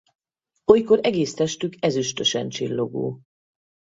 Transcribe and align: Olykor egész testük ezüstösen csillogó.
Olykor 0.71 0.99
egész 1.03 1.33
testük 1.33 1.75
ezüstösen 1.79 2.49
csillogó. 2.49 3.21